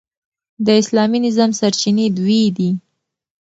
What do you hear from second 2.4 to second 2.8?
دي.